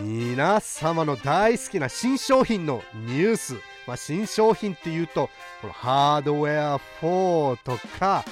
[0.00, 3.54] 皆様の大好きな新商品のニュース、
[3.86, 5.28] まあ、新商品っていうと
[5.60, 8.24] このハードウェア4とか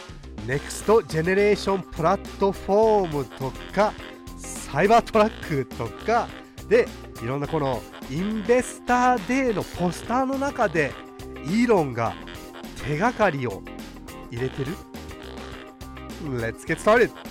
[0.46, 3.92] next generation platform とか
[4.38, 6.28] サイバートラックとか
[6.68, 6.88] で
[7.22, 10.92] いろんなこの Investor Day のポスターの中で
[11.44, 12.14] イーロンが
[12.86, 13.62] 手がかりを
[14.30, 14.74] 入れてる
[16.24, 17.29] Let's get started!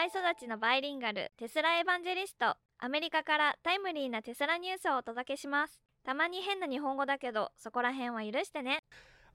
[0.00, 2.56] ワイ育ちのバイリンガルテスラエヴァンジェリスト。
[2.78, 5.78] アメリカからタイムリーなテスラニュースをお届けします。
[6.06, 8.82] たまに変な日本語だけどそこら辺は許してね。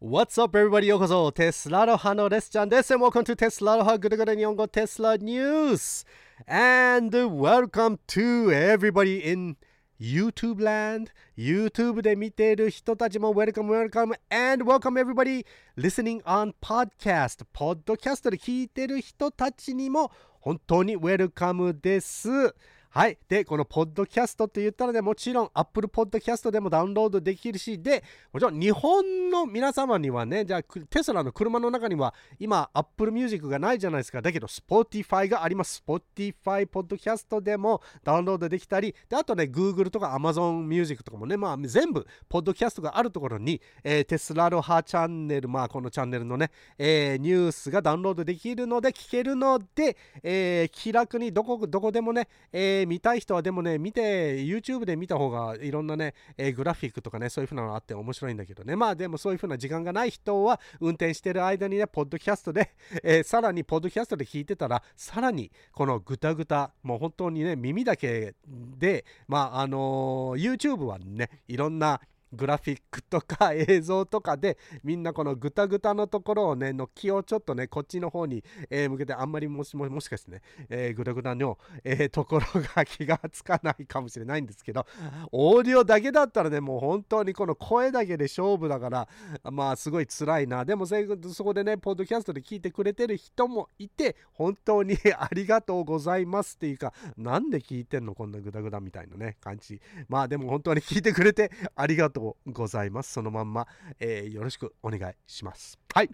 [0.02, 0.86] What's up, everybody?
[0.86, 1.32] ようこそ。
[1.34, 2.92] テスラロハのレスちゃんです。
[2.96, 6.08] And welcome to テスラロハグルグル日本語テスラニュース。
[6.48, 9.58] And welcome to everybody in
[10.00, 15.46] YouTube land YouTube で見ている人たちも Welcome, welcome And welcome everybody
[15.78, 20.12] listening on podcast ポッドキャストで聞いてる人たちにも
[20.46, 22.56] 本当にウェルカムです。
[22.98, 23.18] はい。
[23.28, 34.22] で、このポッドキャストって言ったらね、もちろん Apple Podcast でもダウンロードできるし、で、もちろん日本の皆様にはね、じゃあテスラの車の中には今 Apple Music がないじゃないですか。
[34.22, 35.84] だけど Spotify があります。
[35.86, 58.76] Spotify ポッドキャストでもダウンロードできたり、で、あとね、Google とか Amazon Music とかもね、まあ全部ポッドキャストがあるところに、えー、テスラロハチャンネル、まあこのチャンネルのね、えー、ニュースがダウンロードできるので、聞けるので、えー、気楽にどこ、どこでもね、えー見たい人はでもね、見て、YouTube で見た方がいろんなね、えー、グラフィックとかね、そういう風なのあって面白いんだけどね。
[58.76, 62.72] まあでもそういう風な時間がない人は、運転してる間にね、ポッドキャストで、
[63.04, 72.02] えー、さらにポッドキャストで聞いてたら、さらにこのぐたぐた、もう本当にね、耳だけで、まああのー、YouTube はね、いろんな
[72.36, 84.86] グラフィックとか映像とかでみんなこのグタグタのところをねの気をちょっとねこっちの方に、え、向けてあんまりもしももしかしてね、えー、グタグタの、えー、ところが気がつかないかもしれないんですけど
[85.32, 89.08] オーディオだけだったらねもう本当にこの声だけで勝負だから
[89.52, 90.66] まあすごい辛いな。
[90.66, 99.80] でもそこでねポッドキャストで聞いてくれてる人もいて本当に ありがとうございますっていうかなんで聞いてんのこんなグダグダみたいなね感じ。
[100.08, 102.25] まあでも本当に聞いてくれてありがとう。
[102.48, 103.14] ございます。
[103.14, 103.68] そのまんま、
[104.00, 105.78] えー、よろしくお願いします。
[105.94, 106.10] はい。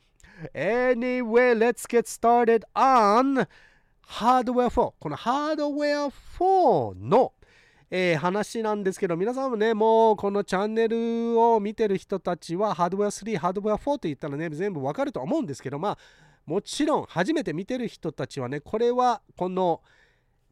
[0.54, 3.48] Anyway, let's get started on
[4.08, 4.94] Hardware 4。
[5.00, 7.34] この Hardware 4の
[7.94, 15.98] えー、話なんですけど、皆さんもね、もうこのチャンネルを見てる人たちは、ハードウェア3、ハードウェア4と言ったらね、全部わかると思うんですけど、まあ、
[16.46, 19.82] もちろん、初めて見てる人たちはね、これは、この、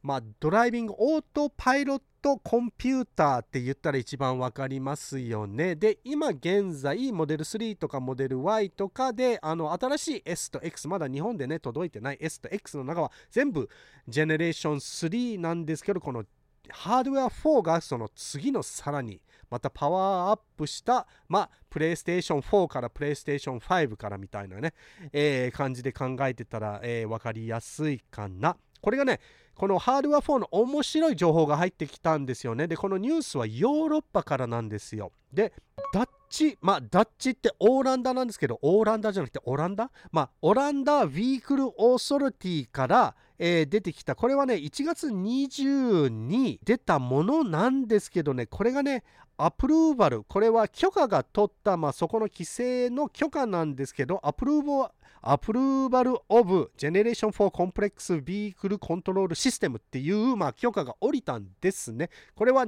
[0.01, 5.75] まあ、ドライビングオートパイロットトコンピューターって言ったら一番わかりますよね。
[5.75, 13.69] で、今現在、モデル3とかモデル Y とかで、あの、新しい S と X、まだ日本でね、届いてない S と X の中は全部
[14.07, 16.25] ジェネレーション3なんですけど、この
[16.71, 24.73] ハードウェア4がその次のさらにまたパワーアップした、まあ、プレイステーション4からプレイステーション5からみたいなね、
[25.11, 28.55] えー、感じで考えてたら、えー、分かりやすいかな。
[28.81, 29.19] これがね、
[29.59, 32.69] このハードウェア4の面白い情報が入ってきたんですよね。
[32.69, 35.11] で、このニュースはヨーロッパからなんですよ。
[35.33, 35.51] で、
[35.93, 39.91] ダッチ、まあ、ダッチってオーランダなんですけど、オーランダじゃなくてオランダ？
[40.13, 44.15] まあ、オランダウィークルオーソルティから、えー、出てきた。
[44.15, 49.03] これはね、1月20に出たものなんですけどね、これがね、
[49.37, 54.91] アプルーバル、これは許可が取った、まあ、そこの規制の許可なんですけど、アプルーバ
[55.21, 62.09] approval of generation four complex vehicle control system っていう、まあ、許可が下りたんですね。
[62.35, 62.65] これは、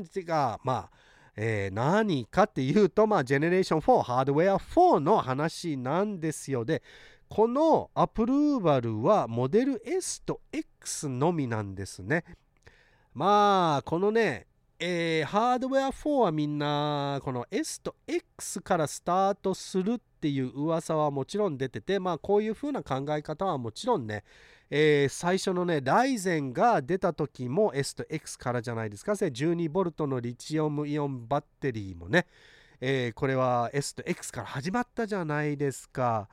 [0.64, 0.90] まあ、
[1.36, 6.66] えー、何かっていうと、まあ、 generation 4、ハードウェア4の話なんですよ。
[6.66, 6.84] で、
[7.32, 12.26] この approval はモデル S と X のみなんですね。
[13.14, 14.48] まあ、このね、
[14.78, 24.26] えー、ハードウェア4はみんなこの S と X からスタートするっていう噂はもちろん出ててまあこういう風な考え方はもちろんね、
[24.70, 32.28] えー、最初のねライゼンが出た時も S と X からじゃないですか 12V のリチウムイオンバッテリーもね、
[32.82, 36.28] えー、これは S と X から始まったじゃないですか。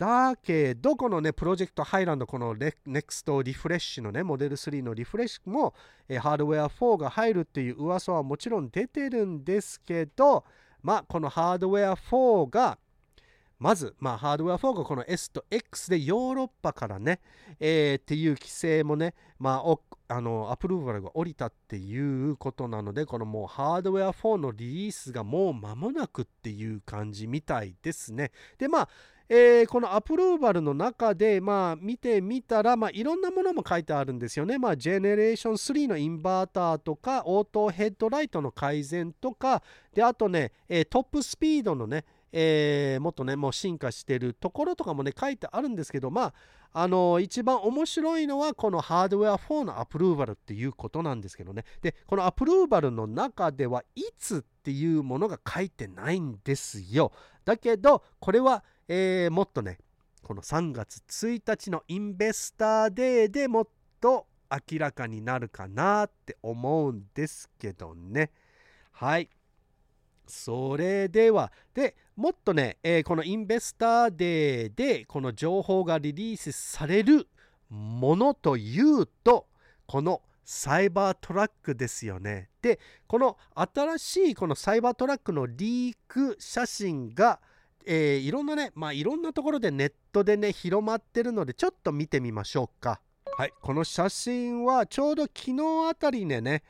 [0.00, 5.74] だけど、このね、プロジェクトハイランド、このネクストリフレッシュのね、モデル3のリフレッシュも、
[6.08, 10.46] えハードウェア4が入るっていう噂はもちろん出てるんですけど、
[10.82, 12.78] まあ、このハードウェア4が、
[13.58, 17.20] まず、まあ、ハードウェア4がこの S と X でヨーロッパからね、
[17.60, 28.32] えー、っていう規制もね、まあ、あのアプローバルが降りたっていうことなので、このもうハードウェア4のリリースがもう間もなくっていう感じみたいですね。
[28.56, 28.88] で、まあ、
[29.32, 34.58] えー、このアプローバルの中で、まあ、見てみたら、まあ、いろんなものも書いてあるんですよね。
[34.58, 39.62] まあ、ジェネレーション3のインバーターとか、オートヘッドライトの改善とか、
[39.94, 46.34] で、あとね、えー、トップスピードのね、えー、もっとね、もう進化してるところとかもね、書いてあるんですけど、まあ、
[46.72, 51.64] あの一番面白いのはこのハードウェア4のアプローバルっていうことなんですけどね。
[51.82, 57.12] で、このアプローバルの中ではいつっていうものが書いてないんですよ。
[57.44, 59.78] だけど、これは、えー、もっとね、
[60.20, 63.68] この3月1日のインベスターデーでもっ
[64.00, 68.32] と明らかになるかなって思うんですけどね。
[68.90, 69.30] はい。
[70.26, 77.28] それでは、で、もっとね、えー、このインベスターデーでこの情報がリリースされる
[77.68, 79.46] ものというと、
[79.86, 82.48] このサイバートラックですよね。
[82.60, 87.38] で、この新しいこのサイバートラックのリーク写真が、
[87.86, 93.00] えー、いろんなね、まあいろんなところでネットでね、広まってるので、ちょっと見てみましょうか。
[93.36, 96.62] はい、この写真はちょうど昨日あたりでね、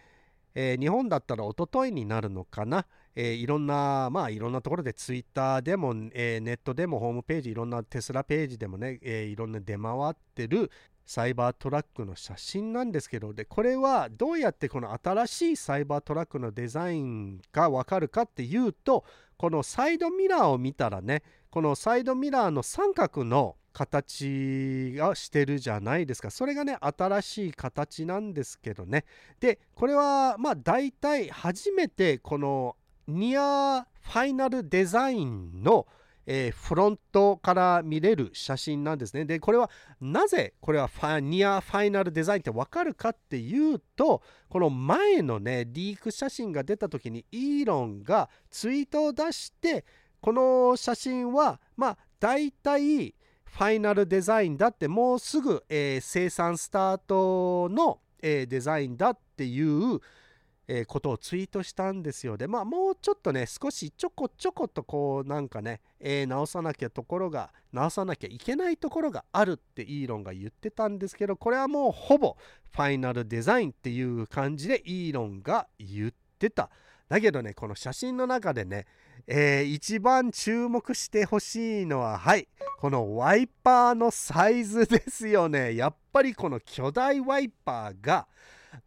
[0.55, 10.71] えー、日本だったら一昨日になるのかな、えー、いろんな、まあいろんなところでツイッターでも、えー、ネットでもホームページ、いろんなテスラページでもね、えー、いろんな出回ってる
[11.11, 19.05] サイバートラックの写真なんですけど、で、これはどうやってこの新しいサイバートラックのデザインがわかるかっていうと、
[19.37, 26.31] このサイドミラーを見たらね、このサイドミラーの三角の形がしてるじゃないですか。
[26.31, 29.05] それがね、新しい形なんですけどね。
[29.41, 32.77] で、これはまあ大体初めてこの
[33.09, 35.89] ニアファイナルデザインの、
[36.33, 39.25] えー、フロントから見れる写真なんですね。
[39.25, 39.69] で、これは
[40.01, 49.85] なぜこれはファニアファイナルデザインってわかるかっていうと、この前のね、リーク写真が出た時にイーロンがツイートを出して、
[50.21, 53.09] この写真はまあ大体
[53.43, 59.99] ファイナルデザインだってもうすぐ、えー、生産スタートの、えー、デザインだっていう、
[60.73, 62.37] えー、ことをツイートしたんですよ。
[62.37, 72.37] で、まあもうちょっとね、少しちょこちょことこうなんかね、えー、直さなきゃところが、直さなきゃいけないところがあるってイーロンが言ってたんですけど、これはもうほぼ
[72.71, 76.71] ファイナルデザインっていう感じでイーロンが言ってた。
[77.09, 78.87] だけどね、この写真の中でね、
[79.27, 82.47] えー、一番注目してほしいのは、はい、
[82.79, 85.75] このワイパーのサイズですよね。
[85.75, 88.29] やっぱりこの巨大ワイパーが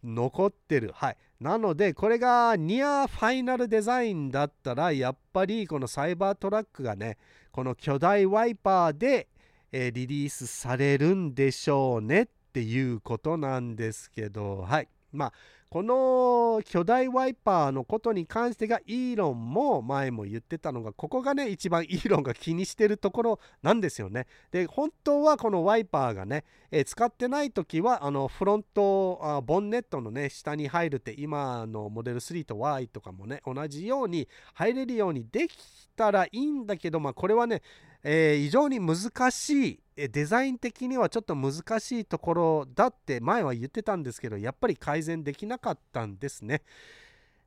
[0.04, 0.92] 残ってる。
[0.94, 1.18] はい。
[1.40, 7.18] なので、これがニアファイナルデザインだったら、やっぱりこのサイバートラックがね、
[7.52, 9.28] この巨大ワイパーで、
[9.72, 14.88] えー、リリースされるんでしょうねっていうことなんですけど、はい。
[15.12, 15.34] まあ、
[15.74, 24.28] この巨大ワイパーのことに関してがイーロンも前も言ってたのがここがね一番イーロンが気にしてるところなんですよね。
[24.52, 35.58] で本当はこのワイパーがね、え、使ってない時はあのフロントあボンネットのね下に入るって今のモデル3と Y とかもね同じように入れるようにでき
[35.96, 37.64] たらいいんだけどまあこれはね
[38.04, 46.64] えー、非常に難しいデザイン的にはちょっと難しいところだって前は言ってたんですけどやっぱり改善できなかったんですね。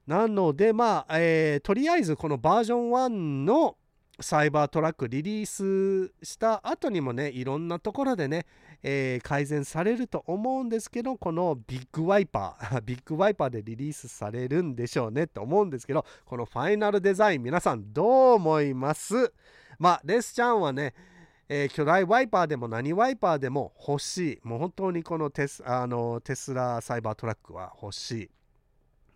[0.06, 3.08] なのでまあ、えー、とりあえずこのバージョン1
[3.44, 3.76] の
[4.20, 8.46] サイバートラックリリースした後にもねいろんなところでね、
[8.82, 19.32] えー、改善されると思うんですけどこの big wiper big wiper でリリースされるんでしょうねって思うんですけどこの final design 皆さんどう思います？
[19.78, 20.94] まあ、レスちゃんはね、
[21.48, 24.40] えー、巨大ワイパーでも何ワイパーでも欲しい。
[24.42, 28.30] もう本当にこのテスあのテスラサイバートラックは欲しい。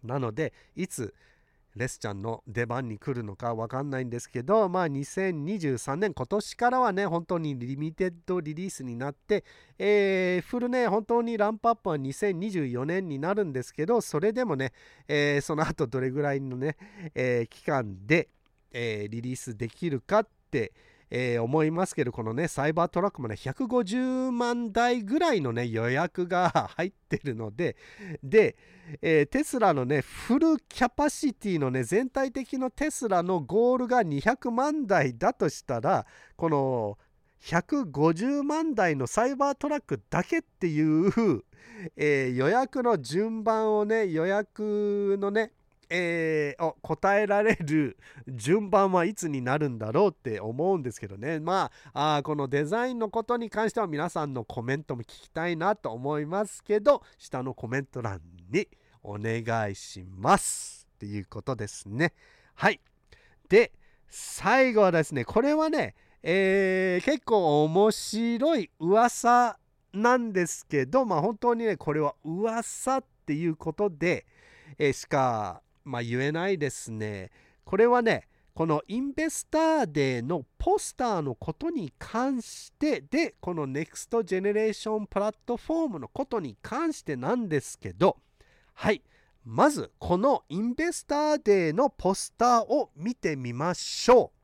[0.05, 1.15] なので、いつ
[1.77, 9.45] レスちゃんの出番に来るのか分かんないんですけど、まあ2023年、今年からはね、本当に limited release になって、
[9.79, 14.73] えー、フルね、本当にランプアップは2024年になるんですけど、それでもね、
[15.07, 16.77] えー、その後どれぐらいのね、
[17.15, 18.29] えー、期間で、
[18.73, 20.73] えリリースできるかって、
[21.11, 27.77] えー、思いますけど、このね、サイバートラックもね、150万台ぐらいのね、予約が入ってるので、
[28.23, 28.57] で、
[29.03, 36.99] えー、テスラのね、フルキャパシティのね、全体的のテスラのゴールが200万台だとしたら、この
[37.43, 41.43] 150万台のサイバートラックだけっていう、
[41.97, 45.53] えー、予約の順番をね、予約のね、
[45.91, 51.41] えー、答えられる順番はいつになるんだろうって思うんですけどね。
[51.41, 58.21] まああこのデザインのことに関しては皆さんのコメントも聞きたいなと思いますけど下のコメント欄
[58.51, 58.69] に
[59.03, 62.15] お願いしますっていうことですね。
[62.55, 62.81] はい。
[63.49, 63.73] で
[64.09, 69.59] 最後はですねこれはねえー、結構面白い噂
[69.93, 74.27] なんですけど、まあ本当にね、これは噂っていうことで、
[74.79, 77.31] えー、しか、まあ、言えないですね。
[77.65, 88.19] これはね、このインベスターデーのポスターのことに関してで、この NEXT GENERATION プラットフォームのことに関してなんですけど、
[88.75, 89.03] はい。
[89.45, 94.41] まず、この Investor Day のポスターを見てみましょう。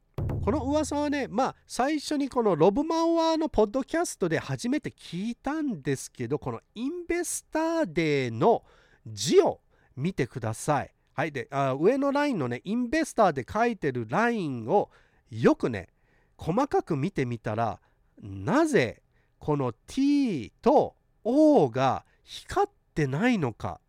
[0.46, 8.64] この噂はね、まあ、最初にこの Rob Maurer のポッドキャストで初めて聞いたんですけど、この Investor Day の
[9.06, 9.60] 字を
[9.96, 10.95] 見てください。
[11.16, 11.32] はい。
[11.32, 14.90] で、あ上のラインのね、 Investor で書いてるラインを
[15.30, 15.88] よくね、
[16.37, 17.80] 細かく見てみたら、
[18.20, 19.02] なぜ
[19.38, 20.94] この t と
[21.25, 23.80] o が光ってないのか。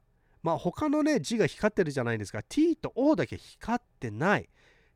[0.42, 2.44] まあ他のね、字が光ってるじゃないですか。
[2.44, 4.48] t と o だけ光ってない。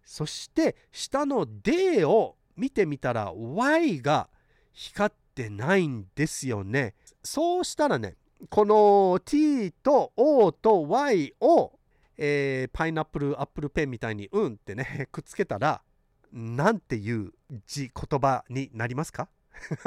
[0.02, 4.30] そして下の d を見てみたら y が
[4.72, 6.96] 光ってないんですよね。
[7.24, 8.16] そうしたらね、
[8.50, 11.74] この t と o と y を
[12.24, 15.82] えー、パイナップルアップルペンみたいに「うん」ってね くっつけたら
[16.32, 17.32] 何ていう
[17.66, 19.28] 字言葉になりますか？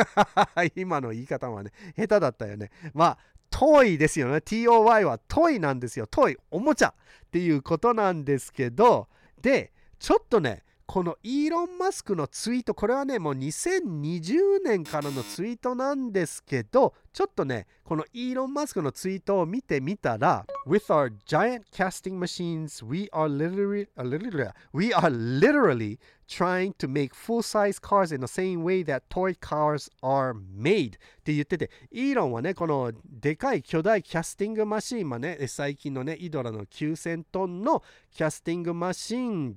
[0.75, 2.73] 今の言い方はね下手だったよね。
[2.93, 3.19] まあ
[3.51, 4.39] トイですよね。
[4.39, 6.09] TOY はトイなんですよ。
[6.09, 9.09] トイおもちゃっていうことなんですけど
[9.41, 25.99] でちょっとねこのイーロン・マスクのツイート、これはね、もう2020年からのツイートなんですけど、ちょっとね、このイーロン・マスクのツイートを見てみたら、With our giant casting machines, we are literally, literally, we are literally
[26.29, 39.57] trying to make full-size cars in the same way that toy cars are made って言ってて、イーロンはね、このでかい巨大キャスティングマシン、まあね、最近のね、イドラの9000トンのキャスティングマシン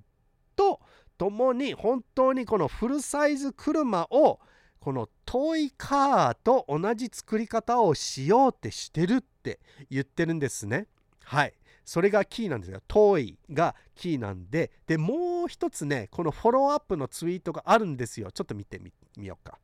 [0.56, 0.80] と、
[1.18, 4.40] ともに本当にこのフルサイズ車を
[4.80, 9.60] このトイカーと同じ作り方をしようってしてるって
[9.90, 10.88] 言ってるんですね。
[11.24, 11.54] はい。
[11.84, 12.82] それがキーなんですよ。
[12.88, 14.72] トイがキーなんで。
[14.88, 18.32] で、もう一つね、このフォローアップのツイートがあるんですよ。
[18.32, 18.80] ちょっと見て
[19.18, 19.60] みようか。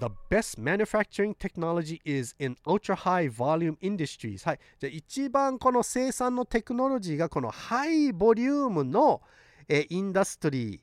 [0.00, 4.44] The best manufacturing technology is in ultra high volume industries.
[4.44, 4.60] はい。
[4.80, 9.22] じゃあ一番この生産のテクノロジーがこのハイボリュームの
[9.68, 10.80] えインダストリー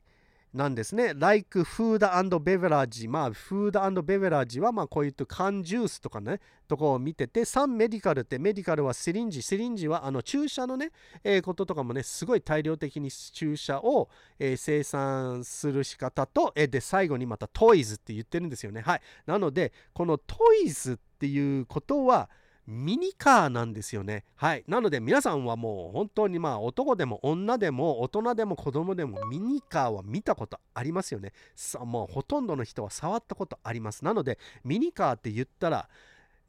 [0.53, 1.13] なんですね。
[1.15, 3.10] like food and beverage。
[3.10, 10.91] まあ、フードベベラージは、まあ、こういった缶ジュースとかね、とこを見てて、サンメディカルって、メディカルはシリンジ、シリンジは、あの、注射のね、
[11.24, 18.81] えー、こととかもね、すごい大量的に注射を、えー、生産する仕方と、えー、で、最後にまたトイズって言ってるんですよね。
[18.81, 19.01] はい。
[19.25, 22.29] なので、このトイズっていうことは、
[22.67, 24.23] ミニカーなんですよね。
[24.35, 24.63] はい。
[24.67, 31.33] なので皆さんはもう本当にまあ男でも女でも大人でも子供でもミニカーは見たことありますよね。
[31.55, 34.05] さもうほとんどの人は触ったことあります。
[34.05, 35.89] なのでミニカーって言ったら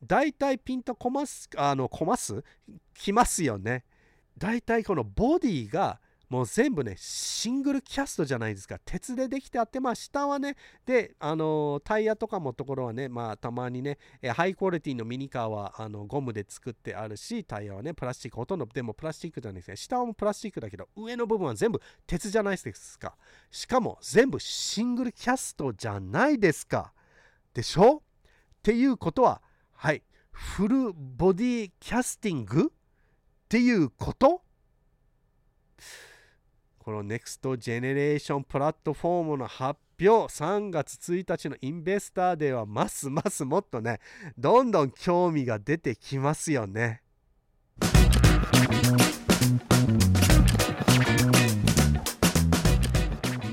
[0.05, 2.43] 大体ピンとこます、あの、こます？
[2.93, 3.85] きますよね。
[4.37, 6.01] 大体このボディが
[6.33, 8.79] もう全部ね、シングルキャストじゃないですか。
[8.87, 13.99] 鉄でできてあって、まあ下はね、で、あのタイヤとかもところはね、まあたまにね、
[14.35, 19.77] ハイクオリティのミニカーはあのゴムで作ってあるし、タイヤはね、プラスチック、ほとんどでもプラスチックじゃないですね。
[19.77, 23.15] 下はもプラスチックだけど、上の部分は全部鉄じゃないですか。
[23.51, 26.95] しかも全部シングルキャストじゃないですか。
[27.53, 27.97] でしょ？
[27.97, 28.01] っ
[28.63, 29.43] ていうことは、
[29.75, 34.41] はい、 full body casting っていうこと？
[36.83, 44.01] この next generation platform の発表3月1日の Investor Day はますますもっとね
[44.37, 47.03] どんどん興味が出てきますよね。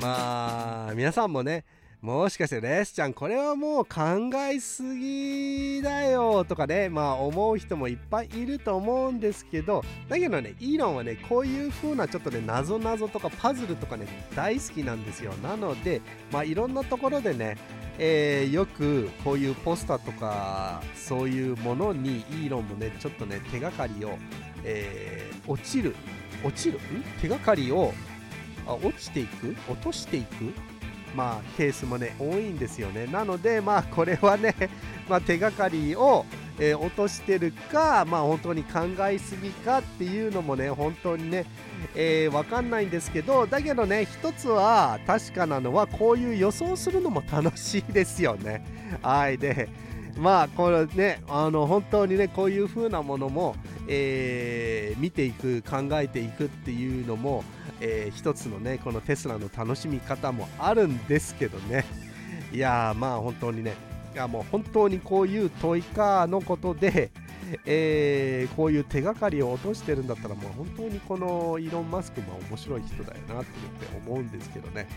[0.02, 1.66] まあ皆さんもね
[2.02, 15.34] もしかしてレスちゃんこれはもう考えすぎだよとかねまあ思う人もいっぱいいると思うんですけどだけどねイーロンはねこういう風なちょっとね謎謎とかパズルとかね大好きなんですよ。
[15.44, 16.02] なので
[16.32, 17.58] まあいろんなところでね
[17.98, 24.18] えー、よくこういうポスターとかそういうものにイーロンもねちょっとね手がかりを、
[24.64, 25.94] えー、落ちる
[26.46, 26.78] 落ちる？
[26.78, 26.82] ん？
[27.22, 27.94] 手がかりを
[28.66, 29.54] あ落ちていく？
[29.70, 30.54] 落としていく？
[31.16, 33.08] まあ、ケースもね、多いんですよね。
[33.08, 34.56] なので、まあ、これはね、
[35.10, 36.26] まあ、手がかりを、
[36.60, 41.46] えー、落としてるか、まあ、本当に考えすぎかっていうのもね、本当にね、
[41.96, 48.64] えー、わかんないんですけど、だけどね、一つは確かなのは、こういう予想するのも楽しいですよね。
[49.02, 49.38] はい。
[49.38, 49.70] で、
[50.18, 53.56] まあ、これね、あの、本当にね、こういう風なものも、
[53.92, 57.44] えー、見ていく、考えていくっていうのも、
[57.82, 61.86] えー、一つのねこのテスラの楽しみ方もあるんですけどね。
[62.54, 63.74] いやーまあ本当にね
[64.14, 67.12] いやもう本当にこういうトイカーのことで、
[67.66, 73.52] えーこういう手がかりを落としてるんだったらもう本当にこのイーロン・マスクも面白い人だよなって
[74.06, 74.88] 思うんですけどね。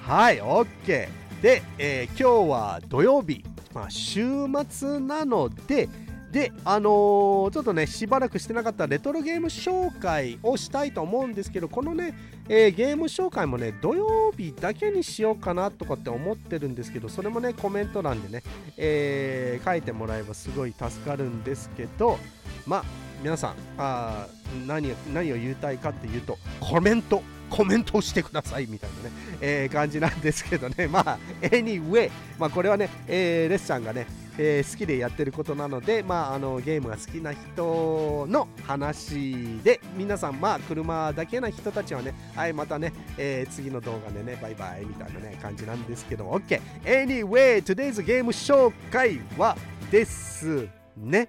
[0.00, 1.08] はい OK
[1.42, 3.44] で、えー今日は土曜日、
[3.74, 4.24] まあ、週
[4.68, 5.88] 末なので
[6.32, 12.14] であのーちょっとねしばらくしてなかったレトロゲーム紹介をしたいと思うんですけどこのね、
[12.48, 18.42] えーゲーム紹介もね土曜日だけにしようかなとかって思ってるんですけどそれもねコメント欄でね、
[18.76, 22.18] えー書いてもらえばすごい助かるんですけど
[22.66, 22.84] まあ
[23.22, 24.26] 皆さんあ
[24.66, 30.88] 何何を言いたいかっていうとコメントコメントをしてくださいみたいなね、えー感じなんですけどね。
[30.88, 34.06] まあ anyway まあこれはね、えーレッサンがね
[34.38, 46.60] えー好きでやってることなので、まあ、あのゲームが好きな人の話で皆さん、まあ、車だけな人たちはね、はい、またね、えー次の動画でね、バイバイみたいなね、感じなんですけど、OK。
[46.84, 49.56] Anyway, today's ゲーム紹介は
[49.90, 51.28] ですね。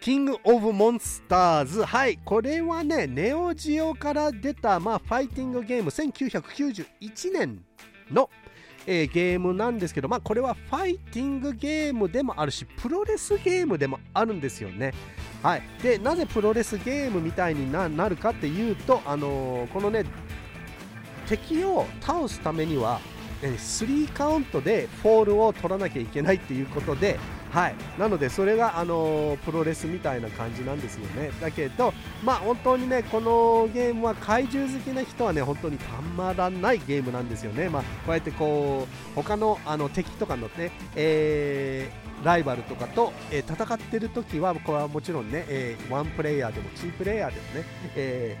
[0.00, 1.84] キングオブモンスターズ。
[1.84, 7.64] はい、これはね、ネオジオから出た、まあ、ファイティングゲーム、1991年
[8.10, 8.30] の、
[8.90, 14.94] えーゲームなんですけど、まあ、これはファイティングゲームでもあるし、プロレスゲームでもあるんですよね。
[15.42, 20.04] はい、でなぜプロレスゲームみたいになるかっていうと、あのーこのね、
[21.28, 23.00] 敵を倒すためには、
[23.42, 31.30] えー3カウントでフォールを取らなきゃいけないっていうことで、はい、なのでそれが、あのプロレスみたいな感じなんですよね。
[31.40, 37.68] だけど、まあ本当にね、このゲームは怪獣好きな人はね、本当にたまらないゲームなんですよね。
[37.68, 47.64] まあこうやってこう、他のあの敵とかのね、えーライバルとかと、えー戦ってる時は、これはもちろんね、えーワンプレイヤーでもツープレイヤーでもね、
[47.96, 48.36] え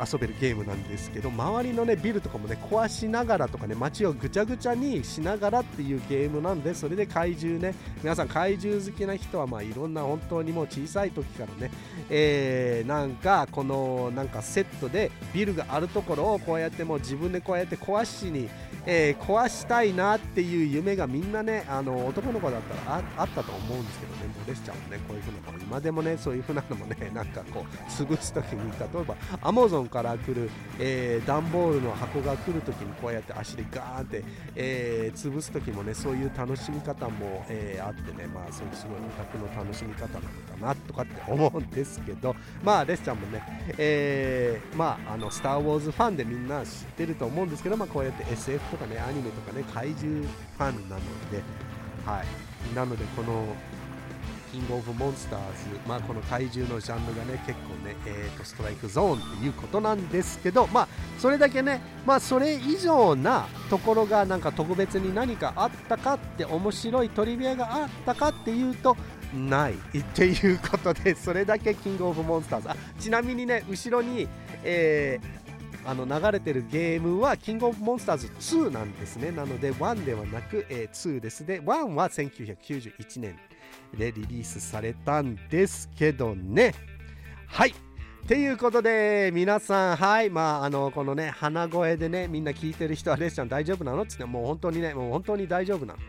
[0.00, 11.70] 遊べるゲームなんですけど周りのねビルとかもね壊しながらとかね街をぐちゃぐちゃにしながらっていうゲームなんでそれで怪獣ね皆さん怪獣好きな人はまあいろんな本当にもう小さい時からね、
[12.10, 18.48] えーなんかこのなんかセットでビルがあるところをこうやってもう自分でこうやって壊しに、
[18.86, 24.26] えー壊したいなっていう夢がみんなねあの男の子だったらあったと思うんですけどね。
[24.38, 38.26] モデスちゃんもねこういう風なの今でもねそういう風なのもね なんかこう潰す時に例えばアマゾンから来る、えー段ボールの箱が来る時にこうやって足でガーンって、えー潰す時もねそういう楽しみ方も、えーあってね。
[38.32, 42.36] まあそういうすごいオタクの楽しみ方なのかなとかって思うんですけど。
[42.62, 43.42] まあレスちゃんもね、
[43.78, 51.42] えーまああのスター・ウォーズファンでみんな知ってると思うんですけどまあこうやって SF とかねアニメとかね怪獣ファンなので
[52.04, 52.74] はい。
[52.74, 53.44] なのでこの
[54.52, 68.96] キングオブモンスターズ、まあ、この怪獣のジャンルがね結構ね、えーとストライクゾーンっていうことなんですけど、まあ、それだけね、まあ、それ以上なところがなんか特別に何かあったかって面白いトリビアがあったかっていうと
[69.34, 69.74] ない。
[69.98, 72.70] っていうことでそれだけキングオブモンスターズ。
[72.70, 74.28] あちなみにね後ろに、
[74.62, 75.45] えー
[75.86, 79.30] あの流れてるゲームはキングオブモンスターズ2なんですね。
[79.30, 81.46] なので1ではなく、えー2です。
[81.46, 83.38] で1は1991年
[83.96, 86.74] でリリースされたんですけどね。
[87.46, 87.70] はい。
[87.70, 90.30] っていうことで皆さんはい。
[90.30, 94.02] まああのこのね鼻声でねみんな聞いてる人はレスちゃん大丈夫なの？
[94.02, 96.00] って言ってもう本当にねもう本当に大丈夫なの。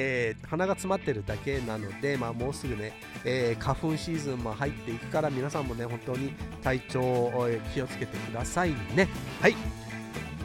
[0.00, 2.92] えー鼻が詰まってるだけなので、まあ、もうすぐね、
[3.24, 6.32] えー花粉シーズンも入っていくから皆さんもね本当に
[6.62, 9.08] 体調を気をつけてくださいね。
[9.42, 9.56] はい。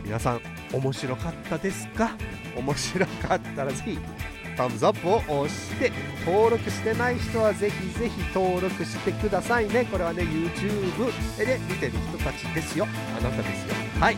[0.04, 0.42] 皆さん
[0.74, 2.12] 面白かったですか？
[2.58, 3.98] 面白かったらぜひ
[4.58, 5.92] タムズアップを押して
[6.26, 9.86] 登録してない人はぜひぜひ登録してくださいね。
[9.86, 12.86] これはね YouTube で見てる人たちですよ。
[13.18, 13.76] あなたですよ。
[14.00, 14.18] はい。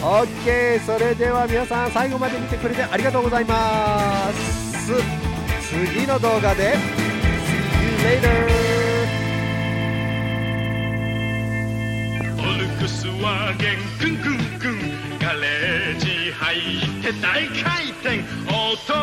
[0.00, 4.61] OK それでは皆さん最後まで見てくれてありがとうございます。
[4.82, 6.74] 次の動画で。
[7.46, 8.52] See you later
[12.34, 16.60] フォルクスワーゲンクンクンクンガレージ入っ
[17.02, 18.18] て大回転。
[18.48, 19.02] オート。